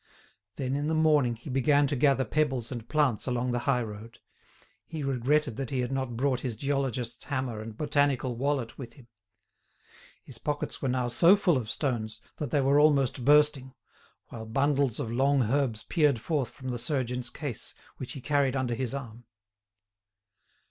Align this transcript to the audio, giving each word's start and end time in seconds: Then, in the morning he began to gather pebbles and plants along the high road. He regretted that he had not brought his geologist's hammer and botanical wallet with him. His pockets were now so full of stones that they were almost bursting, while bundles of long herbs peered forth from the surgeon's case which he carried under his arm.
Then, 0.55 0.75
in 0.75 0.87
the 0.87 0.95
morning 0.95 1.35
he 1.35 1.51
began 1.51 1.85
to 1.85 1.95
gather 1.95 2.25
pebbles 2.25 2.71
and 2.71 2.89
plants 2.89 3.27
along 3.27 3.51
the 3.51 3.59
high 3.69 3.83
road. 3.83 4.17
He 4.83 5.03
regretted 5.03 5.57
that 5.57 5.69
he 5.69 5.81
had 5.81 5.91
not 5.91 6.17
brought 6.17 6.39
his 6.39 6.55
geologist's 6.55 7.25
hammer 7.25 7.61
and 7.61 7.77
botanical 7.77 8.35
wallet 8.35 8.79
with 8.79 8.93
him. 8.93 9.09
His 10.23 10.39
pockets 10.39 10.81
were 10.81 10.89
now 10.89 11.07
so 11.07 11.35
full 11.35 11.55
of 11.55 11.69
stones 11.69 12.19
that 12.37 12.49
they 12.49 12.61
were 12.61 12.79
almost 12.79 13.23
bursting, 13.23 13.75
while 14.29 14.47
bundles 14.47 14.99
of 14.99 15.11
long 15.11 15.43
herbs 15.43 15.83
peered 15.83 16.17
forth 16.19 16.49
from 16.49 16.69
the 16.69 16.79
surgeon's 16.79 17.29
case 17.29 17.75
which 17.97 18.13
he 18.13 18.21
carried 18.21 18.55
under 18.55 18.73
his 18.73 18.95
arm. 18.95 19.25